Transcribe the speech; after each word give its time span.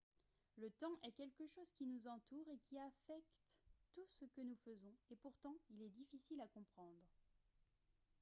le 0.57 0.71
temps 0.79 0.97
est 1.03 1.11
quelque 1.11 1.45
chose 1.45 1.71
qui 1.77 1.85
nous 1.85 2.07
entoure 2.07 2.47
et 2.51 2.57
qui 2.67 2.79
affecte 2.79 3.59
tout 3.93 4.01
ce 4.07 4.25
que 4.25 4.41
nous 4.41 4.57
faisons 4.65 4.95
et 5.11 5.15
pourtant 5.17 5.53
il 5.69 5.83
est 5.83 5.89
difficile 5.89 6.41
à 6.41 6.47
comprendre 6.47 7.05